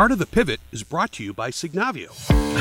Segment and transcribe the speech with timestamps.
[0.00, 2.08] Art of the Pivot is brought to you by Signavio.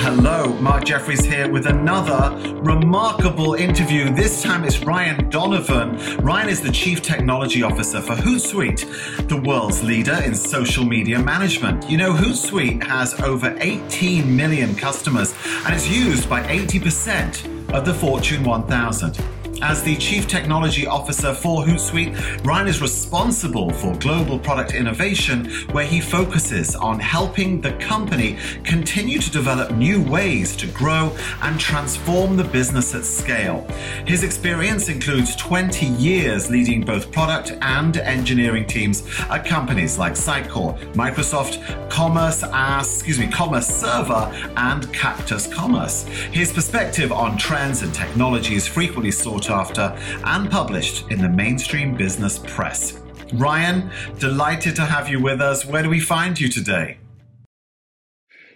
[0.02, 4.14] Hello, Mark Jeffries here with another remarkable interview.
[4.14, 6.18] This time it's Ryan Donovan.
[6.18, 11.90] Ryan is the Chief Technology Officer for Hootsuite, the world's leader in social media management.
[11.90, 15.34] You know, Hootsuite has over 18 million customers
[15.66, 19.18] and is used by 80% of the Fortune 1000.
[19.62, 25.86] As the Chief Technology Officer for Hootsuite, Ryan is responsible for global product innovation, where
[25.86, 32.38] he focuses on helping the company continue to develop new ways to grow and transform
[32.38, 33.68] the business at scale.
[34.08, 40.80] His experience includes 20 years leading both product and engineering teams at companies like Sitecore,
[40.94, 46.04] Microsoft, Commerce, uh, excuse me, Commerce Server, and Cactus Commerce.
[46.32, 51.96] His perspective on trends and technology is frequently sought after and published in the mainstream
[51.96, 53.02] business press.
[53.34, 55.66] Ryan, delighted to have you with us.
[55.66, 56.98] Where do we find you today?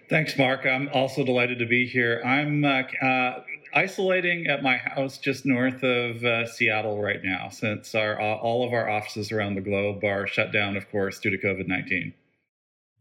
[0.09, 0.65] Thanks, Mark.
[0.65, 2.21] I'm also delighted to be here.
[2.23, 7.95] I'm uh, uh, isolating at my house just north of uh, Seattle right now, since
[7.95, 11.37] our, all of our offices around the globe are shut down, of course, due to
[11.37, 12.13] COVID 19.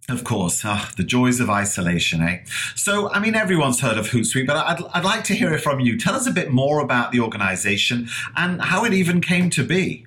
[0.09, 2.41] Of course, uh, the joys of isolation, eh?
[2.75, 5.79] So, I mean, everyone's heard of Hootsuite, but I'd, I'd like to hear it from
[5.79, 5.97] you.
[5.97, 10.07] Tell us a bit more about the organization and how it even came to be.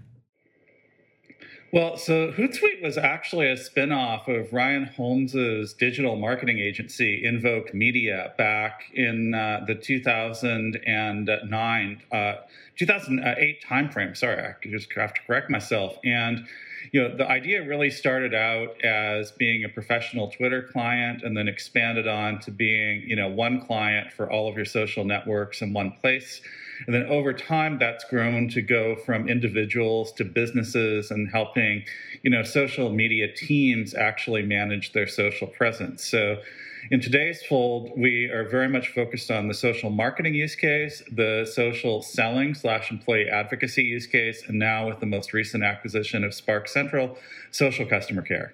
[1.72, 8.34] Well, so Hootsuite was actually a spinoff of Ryan Holmes's digital marketing agency, Invoke Media,
[8.38, 12.34] back in uh, the 2009, uh,
[12.78, 14.16] 2008 timeframe.
[14.16, 15.98] Sorry, I just have to correct myself.
[16.04, 16.46] And
[16.92, 21.48] you know, the idea really started out as being a professional Twitter client and then
[21.48, 25.74] expanded on to being, you know, one client for all of your social networks in
[25.74, 26.42] one place.
[26.86, 31.84] And then over time, that's grown to go from individuals to businesses and helping,
[32.22, 36.04] you know, social media teams actually manage their social presence.
[36.04, 36.42] So
[36.92, 41.50] in today's fold, we are very much focused on the social marketing use case, the
[41.52, 46.32] social selling slash employee advocacy use case, and now with the most recent acquisition of
[46.32, 47.18] Sparkcentral,
[47.52, 48.54] social customer care.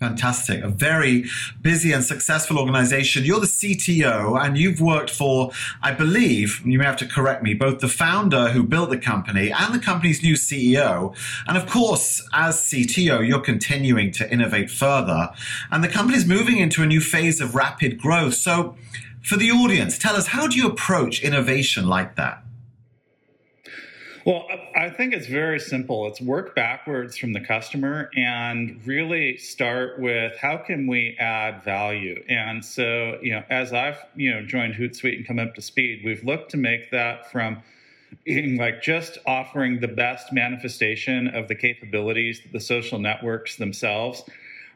[0.00, 0.64] Fantastic.
[0.64, 1.26] A very
[1.60, 3.26] busy and successful organization.
[3.26, 5.52] You're the CTO and you've worked for,
[5.82, 9.52] I believe, you may have to correct me, both the founder who built the company
[9.52, 11.14] and the company's new CEO.
[11.46, 15.32] And of course, as CTO, you're continuing to innovate further.
[15.70, 18.32] And the company's moving into a new phase of rapid growth.
[18.34, 18.76] So
[19.22, 22.42] for the audience, tell us, how do you approach innovation like that?
[24.26, 26.06] Well, I think it's very simple.
[26.06, 32.22] It's work backwards from the customer and really start with how can we add value.
[32.28, 36.02] And so, you know, as I've you know joined Hootsuite and come up to speed,
[36.04, 37.62] we've looked to make that from
[38.26, 44.24] like just offering the best manifestation of the capabilities that the social networks themselves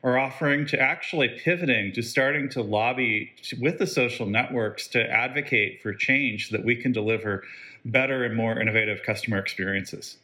[0.02, 5.82] are offering to actually pivoting to starting to lobby with the social networks to advocate
[5.82, 7.42] for change that we can deliver
[7.84, 10.16] better and more innovative customer experiences.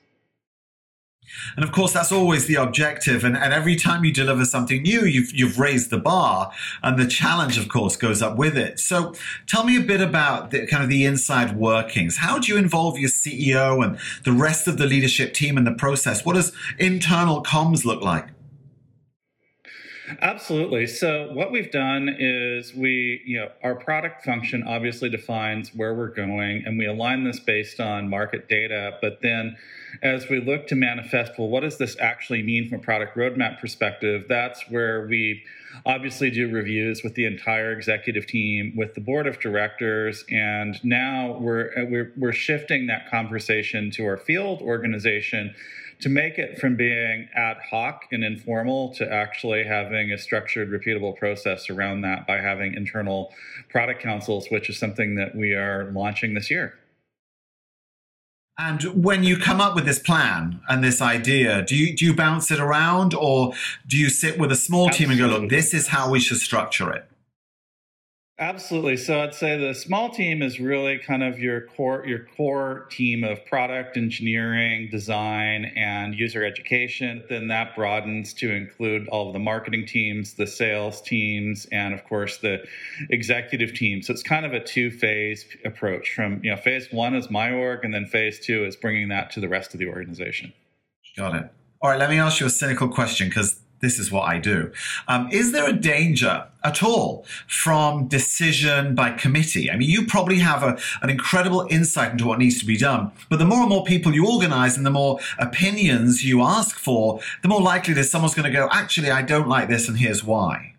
[1.57, 3.25] And of course, that's always the objective.
[3.25, 7.07] And, and every time you deliver something new, you've, you've raised the bar, and the
[7.07, 8.81] challenge, of course, goes up with it.
[8.81, 9.15] So,
[9.47, 12.17] tell me a bit about the kind of the inside workings.
[12.17, 15.73] How do you involve your CEO and the rest of the leadership team in the
[15.73, 16.25] process?
[16.25, 18.29] What does internal comms look like?
[20.21, 20.87] Absolutely.
[20.87, 26.15] So what we've done is we, you know, our product function obviously defines where we're
[26.15, 29.57] going and we align this based on market data, but then
[30.03, 33.61] as we look to manifest, well, what does this actually mean from a product roadmap
[33.61, 34.27] perspective?
[34.29, 35.43] That's where we
[35.87, 41.39] obviously do reviews with the entire executive team, with the board of directors, and now
[41.41, 45.55] we're we're, we're shifting that conversation to our field organization
[46.01, 51.17] to make it from being ad hoc and informal to actually having a structured, repeatable
[51.17, 53.33] process around that by having internal
[53.69, 56.75] product councils, which is something that we are launching this year.
[58.59, 62.15] And when you come up with this plan and this idea, do you do you
[62.15, 63.55] bounce it around or
[63.87, 65.17] do you sit with a small Absolutely.
[65.17, 67.10] team and go, look, this is how we should structure it?
[68.41, 68.97] Absolutely.
[68.97, 73.23] So I'd say the small team is really kind of your core your core team
[73.23, 77.23] of product engineering, design, and user education.
[77.29, 82.03] Then that broadens to include all of the marketing teams, the sales teams, and of
[82.05, 82.65] course the
[83.11, 84.01] executive team.
[84.01, 86.15] So it's kind of a two-phase approach.
[86.15, 89.31] From you know, phase one is my org, and then phase two is bringing that
[89.33, 90.55] to the rest of the organization.
[91.15, 91.51] Got it.
[91.83, 94.73] All right, let me ask you a cynical question because this is what I do.
[95.09, 99.71] Um, is there a danger at all from decision by committee?
[99.71, 103.13] I mean, you probably have a, an incredible insight into what needs to be done,
[103.29, 107.21] but the more and more people you organize and the more opinions you ask for,
[107.43, 110.23] the more likely that someone's going to go, actually, I don't like this and here's
[110.23, 110.75] why.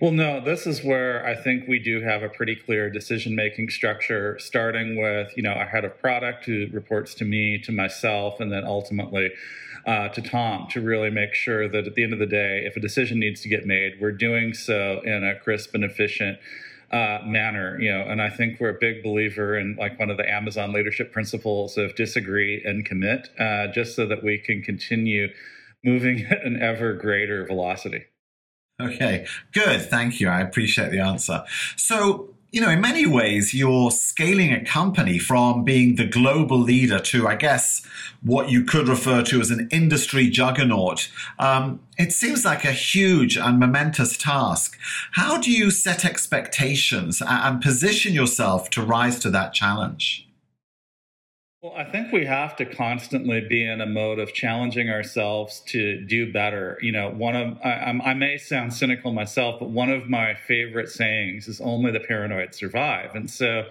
[0.00, 3.68] Well, no, this is where I think we do have a pretty clear decision making
[3.68, 8.40] structure, starting with, you know, a head of product who reports to me, to myself,
[8.40, 9.30] and then ultimately
[9.86, 12.76] uh, to Tom to really make sure that at the end of the day, if
[12.76, 16.38] a decision needs to get made, we're doing so in a crisp and efficient
[16.92, 20.16] uh, manner, you know, and I think we're a big believer in like one of
[20.16, 25.28] the Amazon leadership principles of disagree and commit, uh, just so that we can continue
[25.84, 28.04] moving at an ever greater velocity.
[28.80, 29.82] Okay, good.
[29.82, 30.28] Thank you.
[30.28, 31.44] I appreciate the answer.
[31.76, 36.98] So, you know, in many ways, you're scaling a company from being the global leader
[36.98, 37.82] to, I guess,
[38.22, 41.10] what you could refer to as an industry juggernaut.
[41.38, 44.78] Um, it seems like a huge and momentous task.
[45.12, 50.26] How do you set expectations and position yourself to rise to that challenge?
[51.62, 56.00] Well, I think we have to constantly be in a mode of challenging ourselves to
[56.06, 56.78] do better.
[56.80, 60.88] You know, one of I, I, may sound cynical myself, but one of my favorite
[60.88, 63.64] sayings is "Only the paranoid survive," and so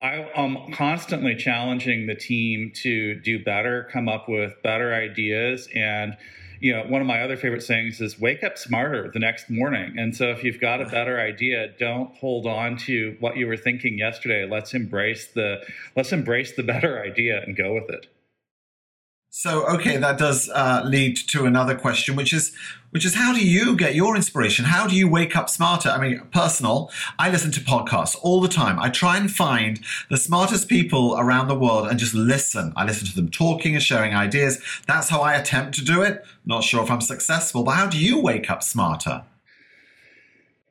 [0.00, 6.16] I am constantly challenging the team to do better, come up with better ideas, and
[6.60, 9.94] you know, one of my other favorite sayings is wake up smarter the next morning.
[9.98, 13.56] And so if you've got a better idea, don't hold on to what you were
[13.56, 14.46] thinking yesterday.
[14.48, 15.62] Let's embrace the
[15.96, 18.06] let's embrace the better idea and go with it.
[19.32, 22.52] So, okay, that does uh, lead to another question, which is,
[22.90, 24.64] which is, how do you get your inspiration?
[24.64, 25.88] How do you wake up smarter?
[25.88, 26.90] I mean, personal.
[27.16, 28.80] I listen to podcasts all the time.
[28.80, 29.78] I try and find
[30.08, 32.72] the smartest people around the world and just listen.
[32.74, 34.60] I listen to them talking and sharing ideas.
[34.88, 36.24] That's how I attempt to do it.
[36.44, 39.22] Not sure if I'm successful, but how do you wake up smarter?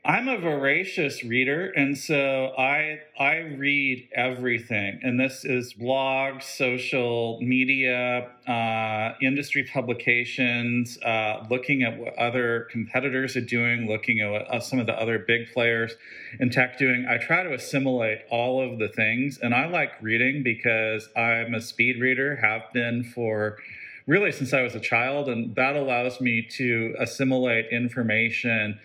[0.09, 7.39] I'm a voracious reader, and so I I read everything, and this is blogs, social
[7.43, 14.51] media, uh, industry publications, uh, looking at what other competitors are doing, looking at what
[14.51, 15.93] uh, some of the other big players
[16.39, 17.05] in tech doing.
[17.07, 21.61] I try to assimilate all of the things, and I like reading because I'm a
[21.61, 23.59] speed reader, have been for
[24.07, 28.79] really since I was a child, and that allows me to assimilate information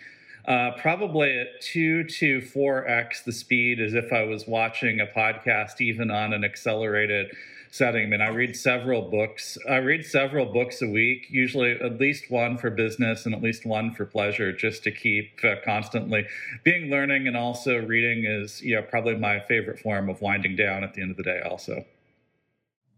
[0.47, 5.07] uh, probably at two to four x the speed as if I was watching a
[5.07, 7.31] podcast, even on an accelerated
[7.71, 8.03] setting.
[8.03, 9.57] I mean, I read several books.
[9.69, 13.65] I read several books a week, usually at least one for business and at least
[13.65, 16.25] one for pleasure, just to keep uh, constantly
[16.63, 17.27] being learning.
[17.27, 21.01] And also, reading is you know probably my favorite form of winding down at the
[21.01, 21.41] end of the day.
[21.45, 21.85] Also.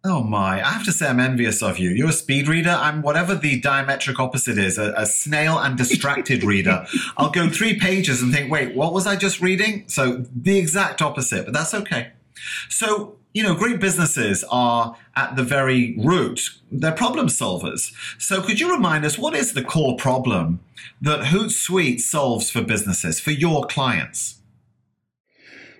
[0.09, 1.89] Oh my, I have to say I'm envious of you.
[1.89, 2.69] You're a speed reader.
[2.69, 6.85] I'm whatever the diametric opposite is, a, a snail and distracted reader.
[7.17, 9.83] I'll go three pages and think, wait, what was I just reading?
[9.89, 12.13] So the exact opposite, but that's okay.
[12.69, 17.91] So, you know, great businesses are at the very root, they're problem solvers.
[18.17, 20.61] So could you remind us what is the core problem
[21.01, 24.36] that Hootsuite solves for businesses, for your clients?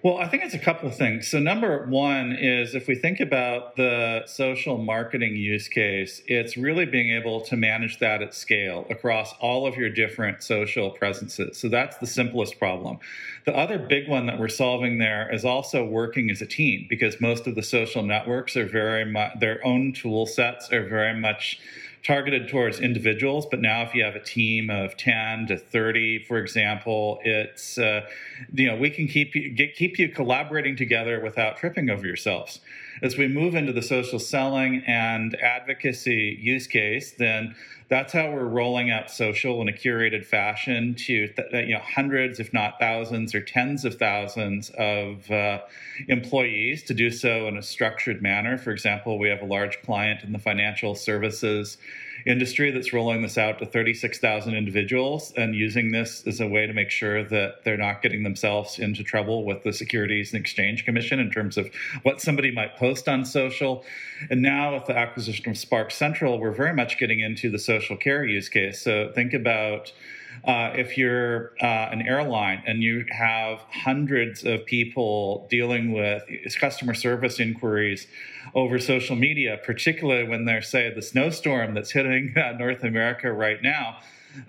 [0.07, 1.27] Well, I think it's a couple of things.
[1.27, 6.85] So, number one is if we think about the social marketing use case, it's really
[6.85, 11.57] being able to manage that at scale across all of your different social presences.
[11.57, 12.99] So, that's the simplest problem.
[13.45, 17.19] The other big one that we're solving there is also working as a team because
[17.19, 21.59] most of the social networks are very much, their own tool sets are very much
[22.03, 26.37] targeted towards individuals, but now if you have a team of 10 to 30, for
[26.37, 28.01] example, it's, uh,
[28.53, 32.59] you know, we can keep you, get, keep you collaborating together without tripping over yourselves.
[33.01, 37.55] As we move into the social selling and advocacy use case, then
[37.89, 42.39] that's how we're rolling out social in a curated fashion to th- you know hundreds,
[42.39, 45.59] if not thousands, or tens of thousands of uh,
[46.07, 48.57] employees to do so in a structured manner.
[48.57, 51.77] For example, we have a large client in the financial services
[52.25, 56.73] industry that's rolling this out to 36,000 individuals and using this as a way to
[56.73, 61.19] make sure that they're not getting themselves into trouble with the Securities and Exchange Commission
[61.19, 61.69] in terms of
[62.03, 63.83] what somebody might post on social.
[64.29, 68.25] And now with the acquisition of Sparkcentral, we're very much getting into the social care
[68.25, 68.81] use case.
[68.81, 69.91] So think about
[70.43, 76.23] uh, if you're uh, an airline and you have hundreds of people dealing with
[76.59, 78.07] customer service inquiries
[78.55, 83.61] over social media, particularly when there's, say, the snowstorm that's hitting uh, North America right
[83.61, 83.97] now.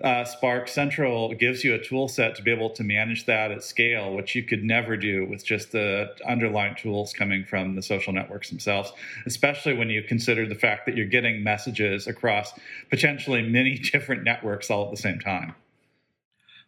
[0.03, 4.13] Uh, Sparkcentral gives you a tool set to be able to manage that at scale,
[4.13, 8.49] which you could never do with just the underlying tools coming from the social networks
[8.49, 8.91] themselves,
[9.25, 12.53] especially when you consider the fact that you're getting messages across
[12.89, 15.55] potentially many different networks all at the same time.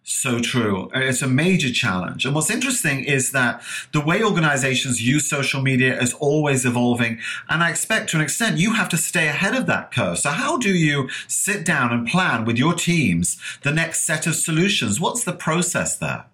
[0.04, 0.90] So true.
[0.96, 2.26] It's a major challenge.
[2.26, 3.62] And what's interesting is that
[3.94, 7.20] the way organizations use social media is always evolving.
[7.48, 10.18] And I expect to an extent you have to stay ahead of that curve.
[10.18, 14.36] So, how do you sit down and plan with your teams the next set of
[14.36, 15.00] solutions?
[15.00, 16.26] What's the process there?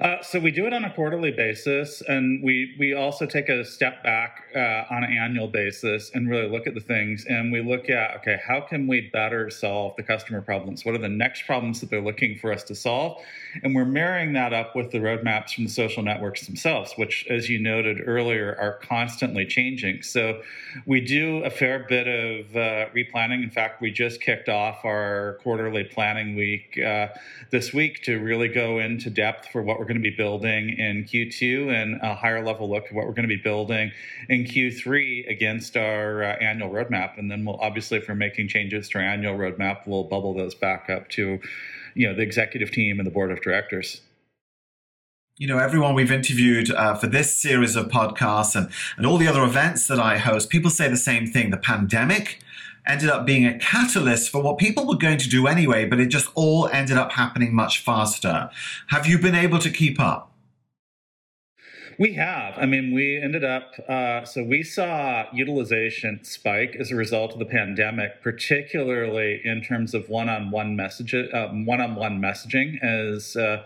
[0.00, 3.64] Uh, so we do it on a quarterly basis, and we we also take a
[3.64, 7.24] step back uh, on an annual basis and really look at the things.
[7.26, 10.84] And we look at okay, how can we better solve the customer problems?
[10.84, 13.20] What are the next problems that they're looking for us to solve?
[13.62, 17.48] And we're marrying that up with the roadmaps from the social networks themselves, which, as
[17.48, 20.02] you noted earlier, are constantly changing.
[20.02, 20.42] So
[20.86, 23.42] we do a fair bit of uh, replanning.
[23.42, 27.08] In fact, we just kicked off our quarterly planning week uh,
[27.50, 31.04] this week to really go into depth for what we're going to be building in
[31.04, 33.90] Q2 and a higher level look at what we're going to be building
[34.28, 37.18] in Q3 against our uh, annual roadmap.
[37.18, 40.54] And then we'll obviously, if we're making changes to our annual roadmap, we'll bubble those
[40.54, 41.40] back up to
[41.94, 44.02] you know the executive team and the board of directors
[45.40, 48.68] you know, everyone we've interviewed uh, for this series of podcasts and,
[48.98, 51.48] and all the other events that I host, people say the same thing.
[51.48, 52.40] The pandemic
[52.90, 56.06] ended up being a catalyst for what people were going to do anyway, but it
[56.06, 58.50] just all ended up happening much faster.
[58.88, 60.30] Have you been able to keep up?
[61.98, 62.54] We have.
[62.56, 67.38] I mean, we ended up, uh, so we saw utilization spike as a result of
[67.38, 73.36] the pandemic, particularly in terms of one on one message, one on one messaging, as
[73.36, 73.64] uh,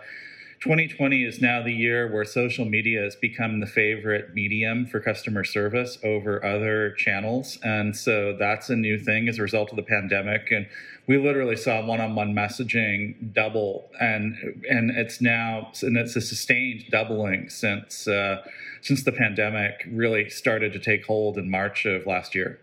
[0.65, 5.45] 2020 is now the year where social media has become the favorite medium for customer
[5.45, 7.59] service over other channels.
[7.63, 10.51] And so that's a new thing as a result of the pandemic.
[10.51, 10.67] And
[11.07, 17.51] we literally saw one-on-one messaging double and and it's now and it's a sustained doubling
[17.51, 18.43] since uh,
[18.81, 22.59] since the pandemic really started to take hold in March of last year.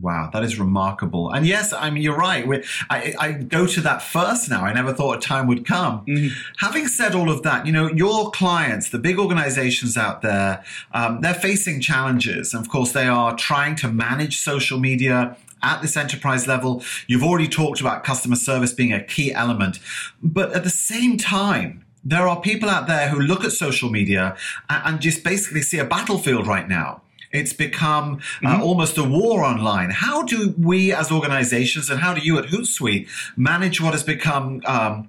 [0.00, 1.30] Wow, that is remarkable.
[1.30, 2.64] And yes, I mean, you're right.
[2.88, 4.64] I, I, go to that first now.
[4.64, 6.06] I never thought a time would come.
[6.06, 6.38] Mm-hmm.
[6.58, 10.62] Having said all of that, you know, your clients, the big organizations out there,
[10.92, 12.54] um, they're facing challenges.
[12.54, 16.84] And of course, they are trying to manage social media at this enterprise level.
[17.08, 19.80] You've already talked about customer service being a key element.
[20.22, 24.36] But at the same time, there are people out there who look at social media
[24.70, 28.62] and just basically see a battlefield right now it's become uh, mm-hmm.
[28.62, 29.90] almost a war online.
[29.90, 34.62] How do we as organizations and how do you at Hootsuite manage what has become
[34.66, 35.08] um,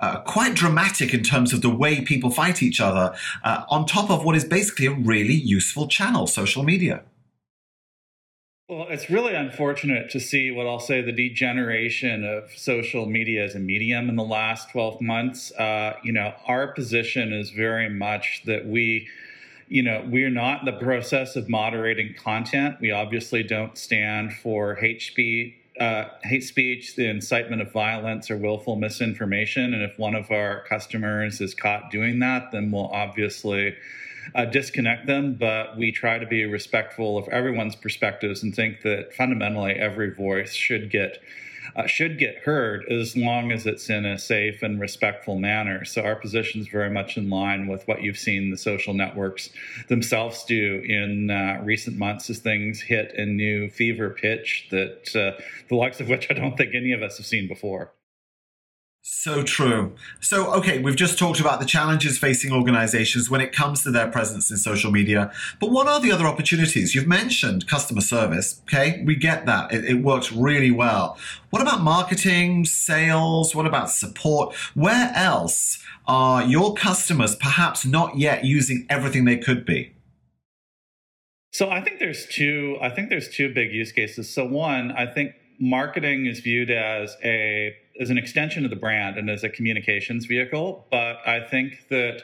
[0.00, 4.10] uh, quite dramatic in terms of the way people fight each other uh, on top
[4.10, 7.02] of what is basically a really useful channel, social media?
[8.70, 13.56] Well, it's really unfortunate to see what I'll say the degeneration of social media as
[13.56, 15.50] a medium in the last 12 months.
[15.50, 19.08] Uh, you know, our position is very much that we
[19.70, 22.78] you know, we're not in the process of moderating content.
[22.80, 28.36] We obviously don't stand for hate speech, uh, hate speech, the incitement of violence, or
[28.36, 29.72] willful misinformation.
[29.72, 33.76] And if one of our customers is caught doing that, then we'll obviously
[34.34, 35.34] uh, disconnect them.
[35.34, 40.52] But we try to be respectful of everyone's perspectives and think that fundamentally every voice
[40.52, 41.22] should get
[41.76, 45.84] uh, should get heard as long as it's in a safe and respectful manner.
[45.84, 49.50] So our position is very much in line with what you've seen the social networks
[49.88, 55.40] themselves do in uh, recent months as things hit a new fever pitch that uh,
[55.68, 57.92] the likes of which I don't think any of us have seen before.
[59.02, 59.94] So true.
[60.20, 64.08] So, okay, we've just talked about the challenges facing organizations when it comes to their
[64.08, 65.32] presence in social media.
[65.58, 66.94] But what are the other opportunities?
[66.94, 68.60] You've mentioned customer service.
[68.64, 69.72] Okay, we get that.
[69.72, 71.16] It, it works really well.
[71.48, 73.54] What about marketing, sales?
[73.54, 74.54] What about support?
[74.74, 79.94] Where else are your customers perhaps not yet using everything they could be?
[81.52, 84.32] So I think there's two I think there's two big use cases.
[84.32, 89.16] So one, I think marketing is viewed as a as an extension of the brand
[89.16, 90.86] and as a communications vehicle.
[90.90, 92.22] But I think that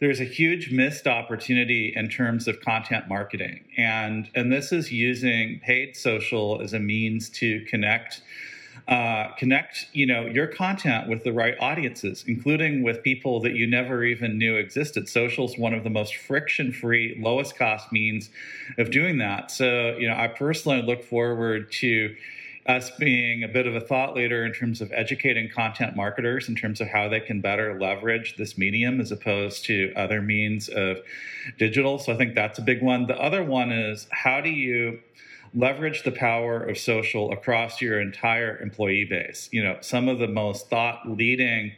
[0.00, 3.64] there's a huge missed opportunity in terms of content marketing.
[3.76, 8.22] And, and this is using paid social as a means to connect
[8.88, 13.66] uh, connect you know your content with the right audiences including with people that you
[13.66, 18.30] never even knew existed social is one of the most friction free lowest cost means
[18.78, 22.14] of doing that so you know i personally look forward to
[22.66, 26.54] us being a bit of a thought leader in terms of educating content marketers in
[26.54, 30.98] terms of how they can better leverage this medium as opposed to other means of
[31.58, 31.98] digital.
[31.98, 33.06] So I think that's a big one.
[33.06, 35.00] The other one is how do you
[35.54, 39.48] leverage the power of social across your entire employee base?
[39.52, 41.72] You know, some of the most thought leading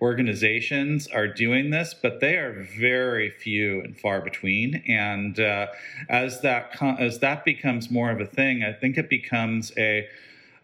[0.00, 4.82] organizations are doing this, but they are very few and far between.
[4.86, 5.68] And uh,
[6.08, 10.08] as that as that becomes more of a thing, I think it becomes a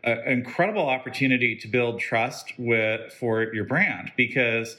[0.04, 4.76] an incredible opportunity to build trust with for your brand because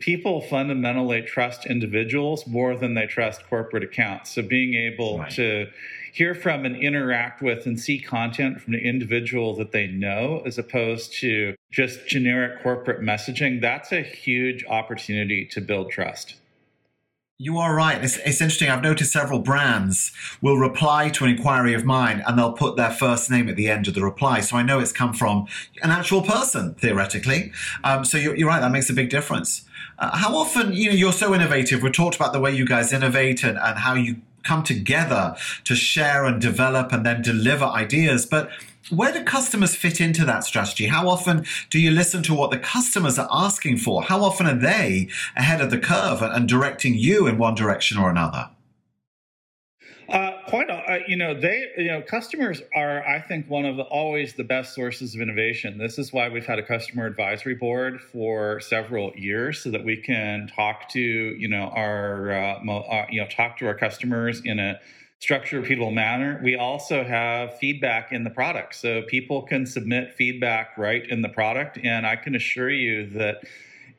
[0.00, 4.34] people fundamentally trust individuals more than they trust corporate accounts.
[4.34, 5.30] So being able right.
[5.32, 5.66] to
[6.12, 10.58] hear from and interact with and see content from the individual that they know as
[10.58, 16.36] opposed to just generic corporate messaging, that's a huge opportunity to build trust.
[17.38, 18.04] You are right.
[18.04, 18.68] It's, it's, interesting.
[18.68, 22.90] I've noticed several brands will reply to an inquiry of mine and they'll put their
[22.90, 24.40] first name at the end of the reply.
[24.40, 25.46] So I know it's come from
[25.82, 27.50] an actual person, theoretically.
[27.82, 28.60] Um, so you're, you're, right.
[28.60, 29.62] That makes a big difference.
[29.98, 31.82] Uh, how often, you know, you're so innovative.
[31.82, 35.74] We talked about the way you guys innovate and, and how you come together to
[35.74, 38.26] share and develop and then deliver ideas.
[38.26, 38.50] But
[38.90, 40.86] where do customers fit into that strategy?
[40.86, 44.02] How often do you listen to what the customers are asking for?
[44.02, 48.10] How often are they ahead of the curve and directing you in one direction or
[48.10, 48.50] another?
[50.12, 53.84] Uh, quite, uh, you know, they, you know, customers are, I think, one of the
[53.84, 55.78] always the best sources of innovation.
[55.78, 59.96] This is why we've had a customer advisory board for several years, so that we
[59.96, 64.58] can talk to, you know, our, uh, uh you know, talk to our customers in
[64.58, 64.78] a
[65.18, 66.38] structured, repeatable manner.
[66.44, 71.30] We also have feedback in the product, so people can submit feedback right in the
[71.30, 73.44] product, and I can assure you that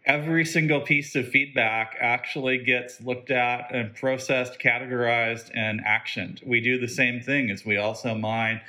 [0.05, 6.45] every single piece of feedback actually gets looked at and processed, categorized, and actioned.
[6.45, 8.61] We do the same thing as we also mine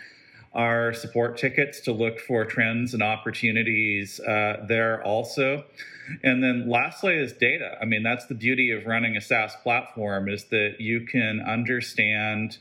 [0.54, 5.64] our support tickets to look for trends and opportunities uh, there also.
[6.22, 7.76] And then lastly is data.
[7.80, 12.58] I mean, that's the beauty of running a SaaS platform is that you can understand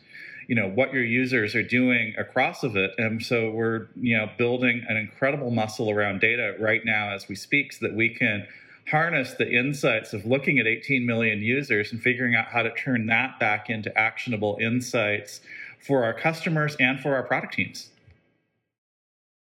[0.48, 4.30] you know what your users are doing across of it and so we're you know
[4.38, 8.46] building an incredible muscle around data right now as we speak so that we can
[8.90, 13.06] harness the insights of looking at 18 million users and figuring out how to turn
[13.08, 15.42] that back into actionable insights
[15.80, 17.90] for our customers and for our product teams.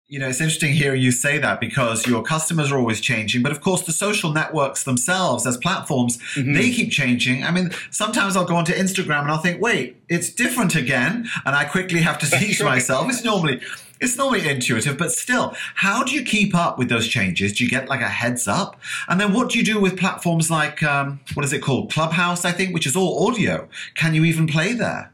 [0.08, 3.42] You know, it's interesting hearing you say that because your customers are always changing.
[3.42, 6.52] But of course, the social networks themselves as platforms, mm-hmm.
[6.52, 7.42] they keep changing.
[7.42, 11.28] I mean, sometimes I'll go onto Instagram and I'll think, wait, it's different again.
[11.44, 12.74] And I quickly have to teach right.
[12.74, 13.08] myself.
[13.10, 13.60] It's normally
[14.00, 17.52] it's normally intuitive, but still, how do you keep up with those changes?
[17.52, 18.80] Do you get like a heads up?
[19.08, 21.92] And then what do you do with platforms like, um, what is it called?
[21.92, 23.68] Clubhouse, I think, which is all audio.
[23.94, 25.12] Can you even play there?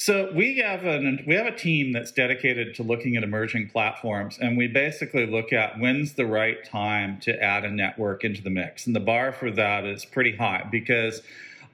[0.00, 4.38] So we have an we have a team that's dedicated to looking at emerging platforms,
[4.40, 8.48] and we basically look at when's the right time to add a network into the
[8.48, 8.86] mix.
[8.86, 11.20] And the bar for that is pretty high because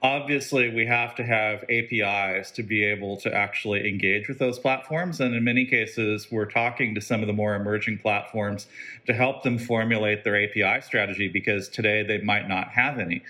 [0.01, 5.19] Obviously, we have to have APIs to be able to actually engage with those platforms.
[5.19, 8.67] And in many cases, we're talking to some of the more emerging platforms
[9.07, 13.23] to help them formulate their API strategy because today they might not have any.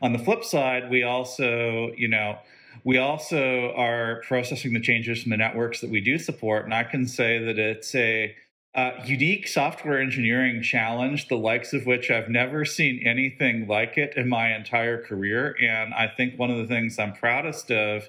[0.00, 2.38] On the flip side, we also, you know,
[2.84, 6.64] we also are processing the changes from the networks that we do support.
[6.64, 8.34] And I can say that it's a
[8.74, 14.14] uh, unique software engineering challenge, the likes of which I've never seen anything like it
[14.16, 15.56] in my entire career.
[15.60, 18.08] And I think one of the things I'm proudest of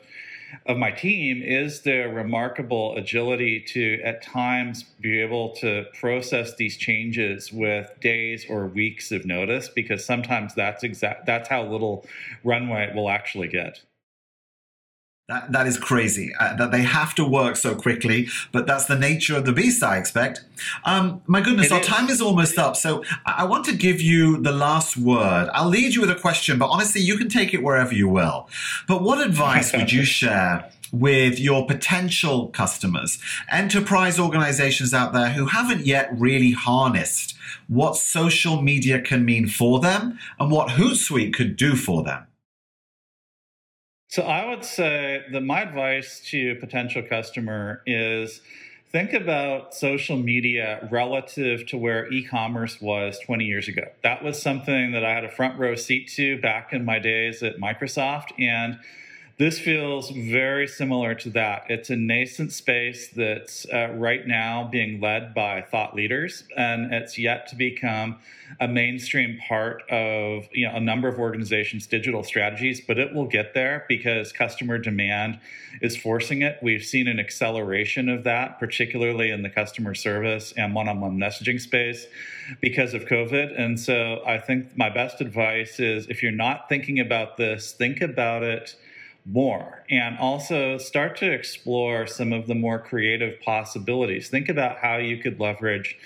[0.67, 6.77] of my team is their remarkable agility to at times be able to process these
[6.77, 12.05] changes with days or weeks of notice because sometimes that's exact that's how little
[12.43, 13.81] runway it will actually get.
[15.27, 18.95] That, that is crazy uh, that they have to work so quickly, but that's the
[18.95, 20.45] nature of the beast, I expect.
[20.83, 21.87] Um, my goodness, it our is.
[21.87, 22.75] time is almost up.
[22.75, 25.49] So I want to give you the last word.
[25.51, 28.47] I'll lead you with a question, but honestly, you can take it wherever you will.
[28.87, 33.17] But what advice would you share with your potential customers,
[33.51, 37.35] enterprise organizations out there who haven't yet really harnessed
[37.67, 42.27] what social media can mean for them and what Hootsuite could do for them?
[44.07, 48.41] So I would say that my advice to a potential customer is
[48.91, 53.81] think about social media relative to where e-commerce was 20 years ago.
[54.03, 57.43] That was something that I had a front row seat to back in my days
[57.43, 58.77] at Microsoft and
[59.37, 61.65] this feels very similar to that.
[61.67, 67.17] It's a nascent space that's uh, right now being led by thought leaders, and it's
[67.17, 68.17] yet to become
[68.61, 72.79] a mainstream part of you know a number of organizations' digital strategies.
[72.79, 75.39] But it will get there because customer demand
[75.81, 76.57] is forcing it.
[76.61, 82.07] We've seen an acceleration of that, particularly in the customer service and one-on-one messaging space,
[82.61, 83.59] because of COVID.
[83.59, 87.99] And so, I think my best advice is if you're not thinking about this, think
[87.99, 88.77] about it
[89.25, 94.29] more and also start to explore some of the more creative possibilities.
[94.29, 95.97] Think about how you could leverage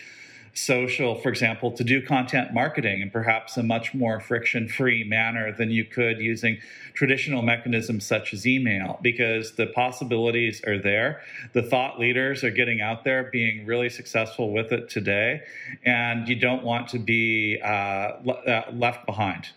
[0.54, 5.52] social, for example, to do content marketing in perhaps a much more friction free manner
[5.52, 6.60] than you could using
[6.94, 11.22] traditional mechanisms such as email because the possibilities are there.
[11.54, 15.44] The thought leaders are getting out there being really successful with it today,
[15.86, 19.50] and you don't want to be uh, uh, left behind.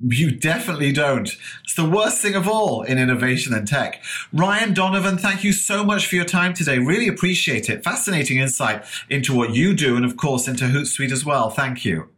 [0.00, 1.28] You definitely don't.
[1.64, 4.02] It's the worst thing of all in innovation and tech.
[4.32, 6.78] Ryan Donovan, thank you so much for your time today.
[6.78, 7.82] Really appreciate it.
[7.82, 11.50] Fascinating insight into what you do and, of course, into Hootsuite as well.
[11.50, 12.10] Thank you.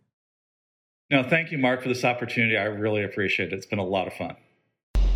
[1.11, 2.57] No, thank you, Mark, for this opportunity.
[2.57, 3.57] I really appreciate it.
[3.57, 4.37] It's been a lot of fun.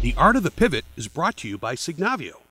[0.01, 2.44] The Art of the Pivot is brought to you by Signavio.